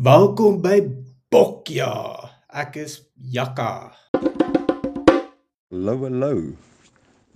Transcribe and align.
Welkom 0.00 0.62
by 0.64 0.80
Bokja. 1.28 1.92
Ek 2.56 2.78
is 2.80 3.04
Jakka. 3.20 3.92
Hallo 5.68 5.94
hallo. 6.06 6.56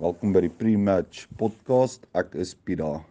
Welkom 0.01 0.33
by 0.33 0.41
die 0.47 0.49
Pre-Match 0.49 1.27
Podcast. 1.37 2.09
Ek 2.17 2.33
is 2.33 2.55
Pida. 2.57 3.05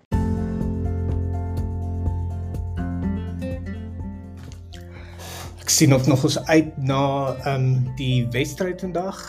Ek 5.62 5.70
sien 5.70 5.94
ook 5.94 6.10
nog 6.10 6.26
ons 6.26 6.40
uit 6.50 6.74
na 6.82 7.38
ehm 7.46 7.54
um, 7.54 7.70
die 7.94 8.26
wedstryd 8.34 8.82
vandag. 8.82 9.22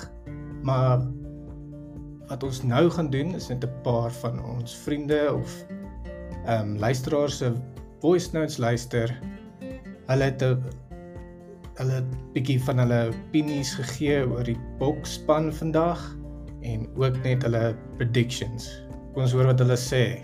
Maar 0.65 1.05
wat 2.33 2.49
ons 2.49 2.63
nou 2.65 2.89
gaan 2.97 3.13
doen 3.13 3.37
is 3.37 3.53
net 3.53 3.61
'n 3.61 3.77
paar 3.85 4.09
van 4.25 4.41
ons 4.41 4.73
vriende 4.73 5.21
of 5.37 5.53
ehm 6.49 6.73
um, 6.73 6.77
luisteraars 6.81 7.37
se 7.45 7.53
voice 8.01 8.33
notes 8.33 8.57
luister. 8.57 9.13
Hulle 10.05 10.23
het 10.29 10.41
'n 10.43 10.61
hulle 11.79 12.03
bietjie 12.33 12.59
van 12.63 12.77
hulle 12.77 12.99
opinies 13.09 13.73
gegee 13.75 14.21
oor 14.27 14.43
die 14.45 14.57
bokspan 14.79 15.49
vandag 15.53 15.99
en 16.61 16.85
ook 16.95 17.17
net 17.23 17.43
hulle 17.43 17.75
predictions. 17.97 18.69
Kom 19.13 19.23
ons 19.25 19.33
hoor 19.33 19.49
wat 19.49 19.59
hulle 19.59 19.77
sê. 19.77 20.21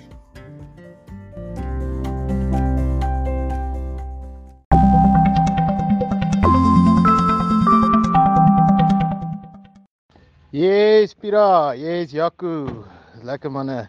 Yes, 10.52 11.16
Pira. 11.16 11.74
Yes, 11.74 12.12
Jaco. 12.12 12.86
Lekker 13.24 13.52
manne. 13.52 13.88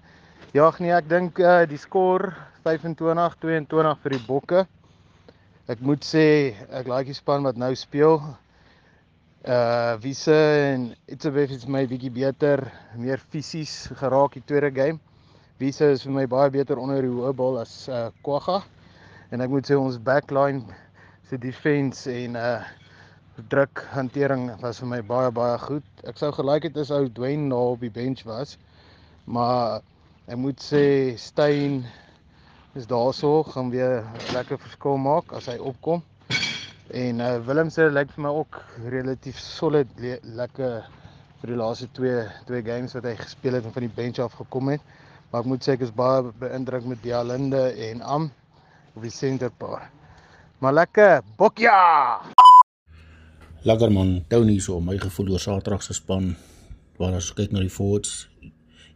Jag 0.53 0.79
nee, 0.81 0.93
ek 0.93 1.09
dink 1.09 1.39
uh, 1.39 1.67
die 1.69 1.81
skoor 1.81 2.33
25-22 2.65 3.99
vir 4.03 4.17
die 4.17 4.25
Bokke. 4.27 4.67
Ek 5.73 5.81
moet 5.81 6.05
sê 6.05 6.53
ek 6.69 6.89
like 6.91 7.09
die 7.09 7.17
span 7.17 7.47
wat 7.49 7.57
nou 7.57 7.71
speel. 7.79 8.19
Uh 9.41 9.95
Wise 10.03 10.35
en 10.35 10.83
Itsebef 11.09 11.55
is 11.55 11.65
my 11.65 11.87
bietjie 11.89 12.11
beter, 12.13 12.61
meer 13.01 13.23
fisies 13.33 13.87
geraak 13.97 14.37
die 14.37 14.43
tweede 14.45 14.69
game. 14.75 15.01
Wise 15.63 15.89
is 15.95 16.05
vir 16.05 16.13
my 16.19 16.27
baie 16.29 16.53
beter 16.53 16.83
onder 16.83 17.01
die 17.01 17.15
hoë 17.15 17.33
bal 17.39 17.57
as 17.63 17.73
uh 17.89 18.11
Kwagga. 18.27 18.59
En 19.33 19.41
ek 19.41 19.55
moet 19.55 19.71
sê 19.71 19.79
ons 19.81 19.97
backline 20.11 20.77
se 21.31 21.41
defense 21.41 22.05
en 22.13 22.37
uh 22.37 22.61
druk 23.55 23.87
hantering 23.95 24.51
was 24.61 24.83
vir 24.85 24.93
my 24.93 25.01
baie 25.15 25.33
baie 25.33 25.57
goed. 25.65 25.89
Ek 26.05 26.21
sou 26.21 26.35
gelike 26.37 26.69
het 26.69 26.77
as 26.85 26.93
ou 26.93 27.09
Dwayne 27.09 27.49
na 27.49 27.63
op 27.73 27.81
die 27.87 27.95
bench 27.97 28.27
was. 28.29 28.59
Maar 29.25 29.81
ek 30.29 30.37
moet 30.37 30.61
sê 30.61 30.85
Steyn 31.17 31.87
is 32.75 32.87
daarso 32.87 33.43
gaan 33.43 33.71
weer 33.71 34.05
lekker 34.33 34.59
verskil 34.59 34.97
maak 34.97 35.33
as 35.37 35.47
hy 35.51 35.59
opkom. 35.61 36.01
En 36.93 37.21
uh 37.21 37.37
Willem 37.47 37.71
se 37.71 37.85
lyk 37.93 38.11
vir 38.15 38.25
my 38.25 38.33
ook 38.33 38.61
relatief 38.93 39.39
solid 39.41 39.89
le 40.01 40.19
lekker 40.39 40.87
vir 41.43 41.53
die 41.53 41.59
laaste 41.59 41.89
twee 41.93 42.25
twee 42.49 42.65
games 42.65 42.97
wat 42.97 43.09
hy 43.11 43.15
gespeel 43.21 43.59
het 43.59 43.69
en 43.69 43.75
van 43.77 43.87
die 43.87 43.97
bench 43.97 44.23
af 44.25 44.39
gekom 44.41 44.73
het. 44.73 44.81
Maar 45.31 45.45
ek 45.45 45.51
moet 45.53 45.65
sê 45.65 45.77
ek 45.77 45.85
is 45.85 45.93
baie 45.97 46.33
beïndruk 46.41 46.89
met 46.89 47.03
Dialinde 47.05 47.63
en 47.91 48.03
Am 48.03 48.31
op 48.97 49.05
die 49.05 49.13
senterpaar. 49.13 49.91
Maar 50.61 50.77
lekker, 50.83 51.23
bokja! 51.37 51.77
Lekker 53.65 53.93
man, 53.93 54.21
Tony 54.29 54.59
so 54.61 54.81
my 54.81 54.97
gevoel 54.99 55.33
oor 55.35 55.41
Saterdag 55.41 55.85
se 55.85 55.97
span. 55.97 56.37
Waar 57.01 57.21
as 57.21 57.33
kyk 57.37 57.53
na 57.53 57.61
die 57.65 57.73
forwards 57.73 58.29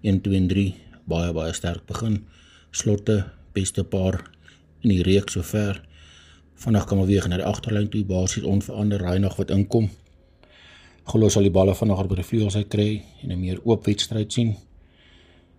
1 0.03 0.21
2 0.25 0.37
en 0.41 0.49
3 0.49 0.69
baie 1.09 1.33
baie 1.37 1.53
sterk 1.57 1.85
begin. 1.89 2.23
Slotte 2.71 3.25
beste 3.57 3.85
paar 3.85 4.21
in 4.85 4.93
die 4.93 5.03
reeks 5.03 5.37
sover. 5.37 5.81
Kan 6.63 6.77
maar 6.99 7.07
weer 7.07 7.29
na 7.29 7.41
die 7.41 7.49
agterlyn 7.49 7.89
toe 7.93 8.05
basies 8.05 8.45
onverander 8.45 9.03
Reinig 9.03 9.37
wat 9.37 9.51
inkom. 9.51 9.91
Glo 11.07 11.29
sal 11.31 11.47
die 11.47 11.55
balle 11.55 11.75
vanaand 11.77 12.09
by 12.11 12.17
die 12.19 12.27
vleuels 12.27 12.57
uit 12.57 12.69
kry 12.73 13.03
en 13.23 13.33
'n 13.33 13.41
meer 13.41 13.61
oop 13.65 13.87
wedstryd 13.87 14.33
sien. 14.33 14.57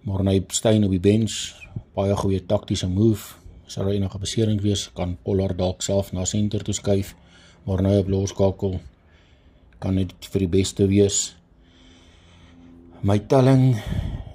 Maar 0.03 0.23
hy 0.25 0.43
steun 0.47 0.83
op 0.83 0.91
die 0.91 0.99
bench, 0.99 1.53
baie 1.95 2.15
goeie 2.15 2.45
taktiese 2.45 2.87
move. 2.87 3.35
Sal 3.67 3.83
daar 3.83 3.93
enige 3.93 4.19
besering 4.19 4.61
wees, 4.61 4.89
kan 4.93 5.17
Pollard 5.23 5.57
dalk 5.57 5.81
self 5.81 6.11
na 6.11 6.25
senter 6.25 6.63
toe 6.63 6.73
skuif. 6.73 7.15
Maar 7.65 7.81
nou 7.81 7.97
op 7.99 8.07
loskakel 8.07 8.79
kan 9.79 9.95
dit 9.95 10.13
vir 10.31 10.39
die 10.39 10.47
beste 10.47 10.87
wees. 10.87 11.35
My 13.01 13.19
telling 13.19 13.77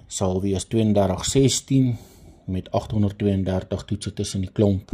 sal 0.08 0.40
wees 0.40 0.66
32-16 0.66 2.11
met 2.46 2.70
832 2.72 3.84
toetse 3.84 4.12
tussen 4.12 4.40
die 4.40 4.50
klomp. 4.52 4.90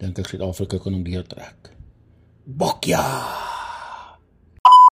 Dink 0.00 0.18
ek 0.18 0.30
Suid-Afrika 0.30 0.78
kan 0.80 0.96
hom 0.96 1.04
deurtrek. 1.04 1.72
Bokja. 2.44 3.02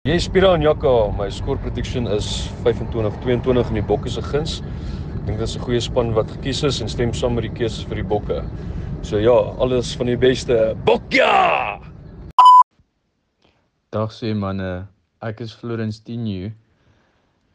Jy 0.07 0.19
Spira 0.23 0.55
en 0.57 0.63
Jakka, 0.63 1.11
my 1.19 1.27
score 1.31 1.59
prediction 1.61 2.07
is 2.07 2.49
25-22 2.65 3.73
in 3.73 3.81
die 3.81 3.85
Bokke 3.85 4.09
se 4.13 4.23
guns. 4.25 4.61
Ek 5.17 5.25
dink 5.27 5.39
dit 5.39 5.49
is 5.49 5.57
'n 5.57 5.65
goeie 5.65 5.81
span 5.81 6.15
wat 6.15 6.31
gekies 6.31 6.63
is 6.65 6.81
en 6.81 6.89
stem 6.89 7.13
saam 7.13 7.35
met 7.35 7.45
die 7.45 7.53
keuses 7.53 7.85
vir 7.85 7.97
die 7.97 8.09
Bokke. 8.09 8.43
So 9.03 9.19
ja, 9.19 9.37
alles 9.59 9.95
van 9.97 10.07
die 10.07 10.17
beste. 10.17 10.77
Bokja! 10.85 11.81
Dag 13.91 14.13
sê 14.13 14.35
manne, 14.35 14.89
ek 15.21 15.41
is 15.41 15.53
Florence 15.53 16.03
Tinu 16.05 16.53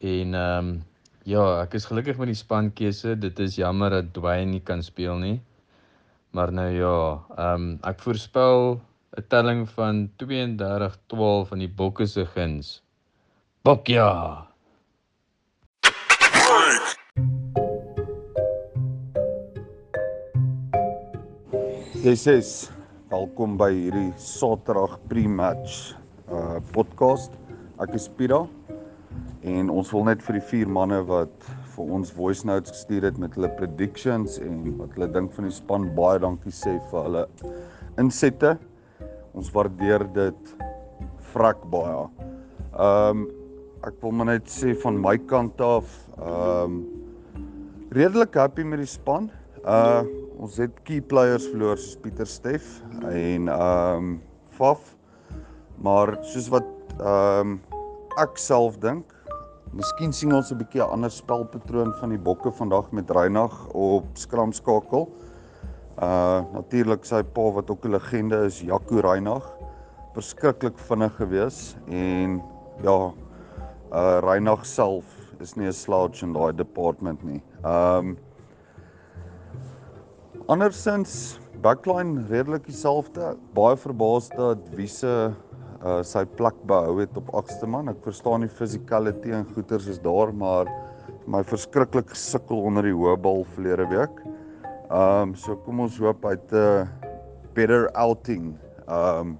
en 0.00 0.34
ehm 0.34 0.58
um, 0.58 0.82
ja, 1.24 1.64
ek 1.64 1.74
is 1.78 1.86
gelukkig 1.88 2.18
met 2.20 2.28
die 2.28 2.36
spankeuse. 2.36 3.14
Dit 3.16 3.38
is 3.40 3.56
jammer 3.56 3.92
dat 3.92 4.12
Dwayne 4.16 4.52
nie 4.52 4.62
kan 4.64 4.84
speel 4.84 5.16
nie. 5.20 5.38
Maar 6.36 6.52
nou 6.52 6.68
ja, 6.68 6.96
ehm 7.38 7.54
um, 7.54 7.78
ek 7.88 8.02
voorspel 8.04 8.80
'n 9.16 9.24
telling 9.28 9.68
van 9.70 10.10
32-12 10.20 11.48
van 11.48 11.58
die 11.58 11.68
Bokke 11.68 12.06
se 12.06 12.26
guns. 12.26 12.82
Bokja. 13.62 14.48
Yes, 22.04 22.24
yes. 22.24 22.70
Welkom 23.08 23.56
by 23.56 23.70
hierdie 23.72 24.12
Saterdag 24.16 24.98
pre-match 25.08 25.96
uh 26.28 26.60
podcast. 26.72 27.32
Ek 27.80 27.94
is 27.94 28.08
Pira 28.08 28.44
en 29.44 29.68
ons 29.68 29.90
wil 29.92 30.06
net 30.08 30.22
vir 30.24 30.38
die 30.38 30.46
vier 30.48 30.70
manne 30.72 31.02
wat 31.04 31.48
vir 31.74 31.90
ons 31.96 32.12
voice 32.16 32.46
notes 32.48 32.72
gestuur 32.72 33.04
het 33.10 33.18
met 33.20 33.34
hulle 33.36 33.50
predictions 33.58 34.38
en 34.40 34.62
wat 34.78 34.94
hulle 34.96 35.10
dink 35.12 35.32
van 35.36 35.48
die 35.48 35.54
span 35.54 35.88
baie 35.96 36.20
dankie 36.22 36.52
sê 36.54 36.78
vir 36.90 37.08
hulle 37.08 37.24
insette. 38.00 38.54
Ons 39.36 39.50
waardeer 39.52 40.06
dit 40.16 40.52
vrek 41.34 41.60
baie. 41.72 42.06
Um 42.72 43.26
ek 43.84 43.98
wil 44.00 44.14
maar 44.16 44.30
net 44.30 44.48
sê 44.48 44.72
van 44.80 44.96
my 44.96 45.18
kant 45.28 45.60
af, 45.60 45.90
um 46.16 46.80
redelik 47.92 48.38
happy 48.40 48.64
met 48.64 48.80
die 48.80 48.90
span. 48.90 49.28
Uh 49.64 50.04
ons 50.44 50.56
het 50.58 50.80
key 50.84 50.98
players 50.98 51.44
verloor 51.46 51.78
soos 51.78 51.98
Pieter 52.02 52.26
Steff 52.28 52.80
en 53.10 53.50
um 53.52 54.08
Faf. 54.56 54.94
Maar 55.84 56.16
soos 56.32 56.48
wat 56.54 56.70
um 56.98 57.58
ek 58.22 58.38
self 58.38 58.80
dink, 58.82 59.13
miskien 59.74 60.12
sien 60.14 60.32
ons 60.32 60.52
'n 60.52 60.58
bietjie 60.58 60.82
'n 60.82 60.92
ander 60.94 61.10
spelpatroon 61.10 61.92
van 62.00 62.10
die 62.10 62.18
Bokke 62.18 62.50
vandag 62.52 62.92
met 62.92 63.10
Reinag 63.10 63.54
op 63.74 64.06
skramskakel. 64.14 65.08
Uh 65.98 66.42
natuurlik 66.52 67.04
sy 67.04 67.22
pa 67.22 67.50
wat 67.50 67.70
ook 67.70 67.84
'n 67.84 67.90
legende 67.90 68.44
is, 68.46 68.60
Jaco 68.60 69.00
Reinag, 69.00 69.44
verskriklik 70.14 70.78
vinnig 70.78 71.16
gewees 71.16 71.76
en 71.88 72.42
ja, 72.82 73.12
uh 73.92 74.18
Reinag 74.22 74.64
self 74.64 75.04
is 75.40 75.56
nie 75.56 75.66
'n 75.66 75.72
slouch 75.72 76.22
in 76.22 76.32
daai 76.32 76.52
department 76.52 77.24
nie. 77.24 77.42
Um 77.64 78.16
Andersins 80.46 81.40
backline 81.62 82.26
redelik 82.28 82.64
dieselfde. 82.64 83.36
Baie 83.54 83.76
verbaas 83.76 84.28
dat 84.28 84.58
Wise 84.76 85.34
uh 85.84 86.00
sy 86.06 86.24
plek 86.38 86.56
behou 86.68 86.96
het 87.02 87.16
op 87.20 87.28
agste 87.36 87.68
man. 87.68 87.90
Ek 87.92 88.00
verstaan 88.06 88.46
die 88.46 88.52
physicality 88.52 89.34
en 89.36 89.44
goeters 89.52 89.86
is 89.92 90.00
daar, 90.00 90.32
maar 90.32 90.70
my 91.28 91.42
verskriklik 91.44 92.08
gesukkel 92.14 92.62
onder 92.68 92.86
die 92.88 92.94
hoë 92.96 93.18
bal 93.20 93.44
verlede 93.54 93.86
week. 93.92 94.22
Um 94.88 95.34
so 95.36 95.56
kom 95.64 95.82
ons 95.84 95.98
hoop 96.00 96.24
hy 96.24 96.36
het 96.36 96.52
'n 96.52 96.88
better 97.54 97.90
outing 97.94 98.54
um 98.88 99.36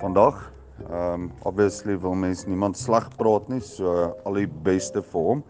vandag. 0.00 0.52
Um 0.90 1.32
obviously 1.44 1.96
wil 1.96 2.14
mens 2.14 2.46
niemand 2.46 2.76
sleg 2.76 3.08
praat 3.16 3.48
nie, 3.48 3.60
so 3.60 4.14
al 4.24 4.34
die 4.34 4.46
beste 4.46 5.02
vir 5.02 5.20
hom. 5.20 5.44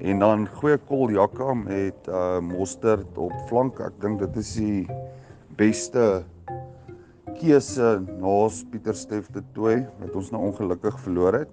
En 0.00 0.18
dan 0.18 0.48
goeie 0.48 0.78
kol 0.88 1.10
Jakka 1.10 1.54
met 1.54 2.08
uh 2.08 2.40
mosterd 2.40 3.18
op 3.18 3.32
flank. 3.48 3.80
Ek 3.80 4.00
dink 4.00 4.20
dit 4.20 4.36
is 4.36 4.54
die 4.54 4.88
beste 5.56 6.24
keuse 7.40 7.98
naas 8.20 8.62
Pieter 8.70 8.94
Steff 8.94 9.30
de 9.34 9.42
Tooi 9.56 9.80
wat 10.02 10.16
ons 10.18 10.30
nou 10.34 10.42
ongelukkig 10.50 10.98
verloor 11.04 11.42
het. 11.42 11.52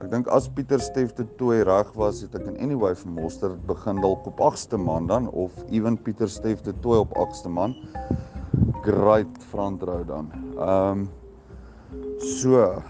Ek 0.00 0.10
dink 0.12 0.28
as 0.32 0.48
Pieter 0.52 0.80
Steff 0.80 1.14
de 1.16 1.24
Tooi 1.40 1.62
reg 1.64 1.92
was, 1.96 2.22
het 2.24 2.34
ek 2.36 2.48
in 2.50 2.58
anyway 2.64 2.94
vir 2.96 3.12
mosterd 3.16 3.60
begin 3.68 4.00
dalk 4.04 4.26
op 4.28 4.40
8ste 4.50 4.80
man 4.80 5.08
dan 5.08 5.30
of 5.32 5.52
ewen 5.70 5.96
Pieter 5.96 6.30
Steff 6.32 6.64
de 6.64 6.74
Tooi 6.84 6.98
op 7.04 7.16
8ste 7.28 7.52
man. 7.52 7.76
great 8.86 9.32
front 9.50 9.82
row 9.82 10.06
dan. 10.06 10.30
Ehm 10.58 11.00
um, 11.00 11.08
so 12.38 12.82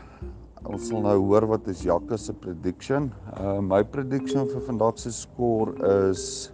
ons 0.66 0.88
sal 0.90 1.00
nou 1.06 1.16
hoor 1.28 1.46
wat 1.49 1.69
is 1.70 1.84
Jacques 1.87 2.26
se 2.26 2.34
prediction. 2.34 3.12
Uh 3.40 3.60
my 3.64 3.82
prediction 3.84 4.49
vir 4.50 4.62
vandag 4.66 4.99
se 5.00 5.12
score 5.14 5.72
is 6.10 6.52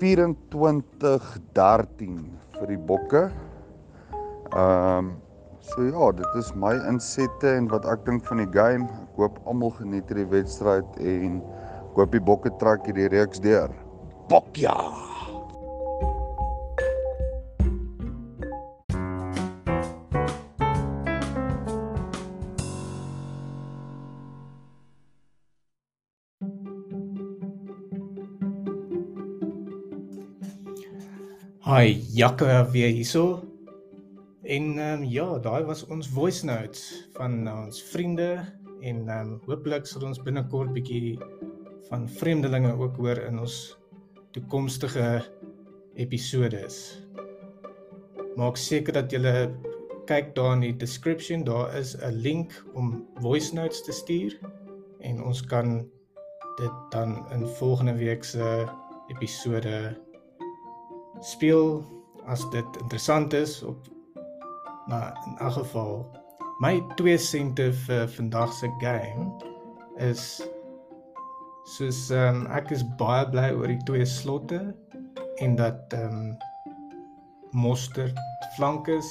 24-13 0.00 2.18
vir 2.58 2.68
die 2.70 2.82
Bokke. 2.90 3.22
Ehm 4.52 4.98
um, 4.98 5.12
so 5.60 5.82
ja, 5.82 6.12
dit 6.12 6.34
is 6.36 6.50
my 6.54 6.74
insette 6.88 7.48
en 7.48 7.68
wat 7.72 7.86
ek 7.88 8.02
dink 8.04 8.24
van 8.28 8.42
die 8.42 8.50
game. 8.52 8.84
Ek 8.84 9.20
hoop 9.22 9.38
almal 9.48 9.70
geniet 9.78 10.10
hierdie 10.12 10.28
wedstryd 10.28 10.98
en 11.00 11.38
ek 11.40 11.96
hoop 11.96 12.12
die 12.12 12.20
Bokke 12.20 12.52
trek 12.60 12.84
hierdie 12.84 13.08
reeks 13.14 13.40
deur. 13.40 13.72
Bokja. 14.28 14.76
Hi, 31.62 31.96
Jakke 32.12 32.66
weer 32.74 32.92
hierso. 32.92 33.51
En 34.42 34.78
ehm 34.78 35.02
um, 35.02 35.04
ja, 35.04 35.38
daai 35.38 35.62
was 35.64 35.84
ons 35.86 36.08
voice 36.08 36.44
notes 36.46 37.08
van 37.14 37.46
ons 37.46 37.82
vriende 37.92 38.30
en 38.80 39.08
ehm 39.08 39.28
um, 39.28 39.36
hooplik 39.46 39.86
sal 39.86 40.02
ons 40.08 40.22
binnekort 40.22 40.72
bietjie 40.74 41.18
van 41.90 42.08
vreemdelinge 42.08 42.72
ook 42.74 42.96
hoor 42.96 43.20
in 43.22 43.38
ons 43.38 43.76
toekomstige 44.34 45.22
episodes. 45.94 46.80
Maak 48.34 48.58
seker 48.58 48.98
dat 48.98 49.14
jy 49.14 49.22
kyk 50.10 50.34
daar 50.34 50.56
in 50.56 50.66
die 50.66 50.76
description, 50.76 51.44
daar 51.44 51.70
is 51.78 51.94
'n 51.94 52.18
link 52.26 52.50
om 52.74 53.06
voice 53.20 53.54
notes 53.54 53.82
te 53.82 53.92
stuur 53.92 54.38
en 55.00 55.22
ons 55.22 55.46
kan 55.46 55.86
dit 56.58 56.74
dan 56.90 57.30
in 57.30 57.46
volgende 57.46 57.94
week 57.94 58.24
se 58.24 58.66
episode 59.08 59.96
speel 61.20 61.84
as 62.26 62.50
dit 62.50 62.66
interessant 62.80 63.32
is 63.32 63.62
op 63.62 63.91
maar 64.86 65.16
in 65.26 65.38
elk 65.38 65.52
geval 65.52 66.06
my 66.60 66.74
2 66.96 67.18
sente 67.18 67.72
vir 67.86 68.08
vandag 68.16 68.52
se 68.52 68.70
game 68.80 69.30
is 69.96 70.42
soos 71.76 72.10
um, 72.10 72.46
ek 72.50 72.72
is 72.74 72.82
baie 72.98 73.26
bly 73.30 73.50
oor 73.54 73.70
die 73.70 73.82
twee 73.88 74.06
slotte 74.06 74.62
en 75.42 75.56
dat 75.56 75.94
ehm 75.98 76.18
um, 76.22 76.32
mosterd 77.52 78.16
flank 78.56 78.88
is. 78.88 79.08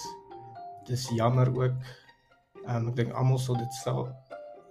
Dis 0.89 1.03
jammer 1.13 1.49
ook. 1.53 1.75
Um, 2.65 2.87
ek 2.89 2.95
dink 2.97 3.13
almal 3.13 3.37
sal 3.41 3.59
dit 3.59 3.75
sal 3.83 4.07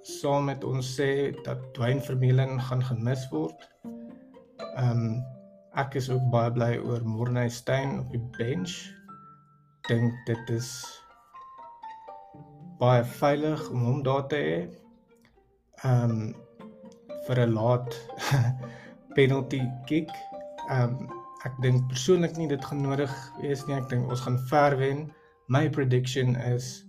saam 0.06 0.46
met 0.48 0.64
ons 0.64 0.86
sê 0.96 1.30
dat 1.44 1.60
Dwayne 1.76 2.00
Vermeulen 2.00 2.60
gaan 2.68 2.82
gemis 2.84 3.26
word. 3.34 3.68
Ehm 4.76 5.04
um, 5.04 5.20
ek 5.78 5.94
is 6.00 6.08
ook 6.10 6.24
baie 6.32 6.50
bly 6.50 6.72
oor 6.82 7.04
Morney 7.06 7.48
Steyn 7.48 8.00
op 8.00 8.10
die 8.10 8.22
bench. 8.34 8.90
Dink 9.90 10.14
dit 10.28 10.50
is 10.54 10.68
baie 12.78 13.02
veilig 13.18 13.64
om 13.74 13.80
hom 13.88 14.02
daar 14.06 14.28
te 14.30 14.38
hê. 14.38 14.58
Um, 15.84 16.30
vir 17.26 17.40
'n 17.42 17.54
laat 17.56 17.96
penalty 19.16 19.60
kick. 19.90 20.12
Um, 20.70 21.08
ek 21.44 21.56
dink 21.64 21.88
persoonlik 21.88 22.36
nie 22.38 22.46
dit 22.48 22.64
gaan 22.64 22.84
nodig 22.84 23.10
wees 23.40 23.66
nie. 23.66 23.74
Ek 23.74 23.88
dink 23.90 24.06
ons 24.06 24.22
gaan 24.22 24.38
ver 24.52 24.78
wen. 24.78 25.08
My 25.48 25.66
prediction 25.68 26.36
is 26.36 26.84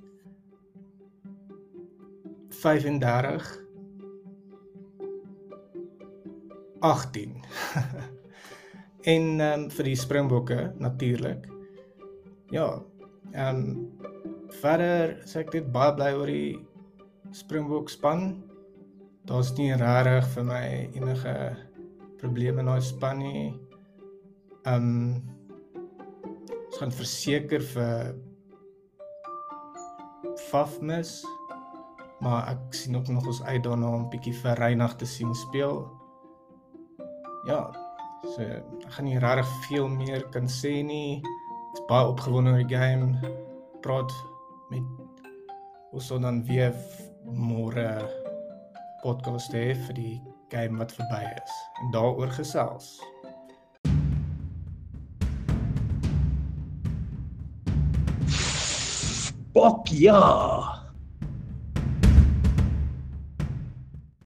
35 2.62 3.50
18 6.81 7.42
en 9.15 9.42
um, 9.42 9.68
vir 9.74 9.89
die 9.89 9.98
Springbokke 9.98 10.71
natuurlik. 10.77 11.50
Ja. 12.53 12.90
Ehm 13.33 13.60
um, 13.60 13.89
verder 14.62 15.16
sê 15.25 15.42
ek 15.45 15.51
dit 15.56 15.68
baie 15.74 15.94
bly 15.95 16.12
oor 16.19 16.30
die 16.31 16.60
Springbok 17.36 17.89
span. 17.89 18.42
Daar's 19.30 19.54
nie 19.57 19.72
regtig 19.80 20.28
vir 20.33 20.48
my 20.50 20.63
enige 20.98 21.36
probleme 22.19 22.63
in 22.63 22.72
daai 22.72 22.81
span 22.86 23.22
nie. 23.24 23.45
Ehm 24.66 24.89
um, 24.89 25.22
ons 26.62 26.81
gaan 26.81 26.95
verseker 26.95 27.63
vir 27.74 28.12
Fafmes 30.50 31.22
maar 32.22 32.51
ek 32.51 32.75
sien 32.77 32.95
ook 32.95 33.07
nog 33.10 33.25
ons 33.31 33.39
uit 33.44 33.63
daarna 33.66 33.95
om 33.98 34.04
bietjie 34.12 34.36
vir 34.44 34.60
Reinagh 34.60 34.94
te 35.00 35.07
sien 35.10 35.31
speel. 35.36 35.80
Ja, 37.50 37.63
So 38.22 38.45
ek 38.45 38.92
gaan 38.94 39.07
nie 39.10 39.19
regtig 39.22 39.54
veel 39.66 39.88
meer 39.89 40.25
kan 40.34 40.50
sê 40.50 40.81
nie. 40.86 41.22
Ek's 41.71 41.85
baie 41.88 42.03
opgewonde 42.03 42.51
oor 42.51 42.63
die 42.68 42.75
game. 42.75 43.15
Praat 43.79 44.12
met 44.69 44.83
ons 45.95 46.09
sal 46.09 46.19
dan 46.19 46.41
weer 46.44 46.75
môre 47.23 47.85
podcast 49.06 49.56
hê 49.56 49.69
vir 49.85 49.95
die 49.95 50.18
game 50.51 50.81
wat 50.83 50.91
verby 50.97 51.21
is 51.31 51.56
en 51.79 51.95
daaroor 51.95 52.35
gesels. 52.35 53.00
Bok 59.56 59.88
ja. 59.95 60.81